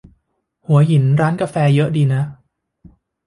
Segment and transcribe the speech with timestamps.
[0.67, 2.21] หัวหินร้านกาแฟเยอะดีนะ